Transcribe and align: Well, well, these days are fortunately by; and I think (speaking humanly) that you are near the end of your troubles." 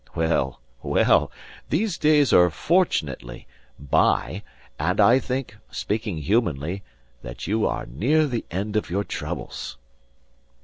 Well, 0.15 0.59
well, 0.81 1.31
these 1.69 1.99
days 1.99 2.33
are 2.33 2.49
fortunately 2.49 3.45
by; 3.77 4.41
and 4.79 4.99
I 4.99 5.19
think 5.19 5.57
(speaking 5.69 6.17
humanly) 6.17 6.81
that 7.21 7.45
you 7.45 7.67
are 7.67 7.85
near 7.85 8.25
the 8.25 8.43
end 8.49 8.75
of 8.75 8.89
your 8.89 9.03
troubles." 9.03 9.77